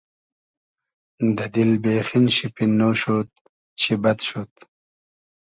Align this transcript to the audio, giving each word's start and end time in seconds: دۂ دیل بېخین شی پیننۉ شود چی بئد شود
دۂ 1.35 1.45
دیل 1.53 1.71
بېخین 1.83 2.25
شی 2.35 2.47
پیننۉ 2.55 2.93
شود 3.01 3.27
چی 3.79 3.93
بئد 4.01 4.19
شود 4.27 4.51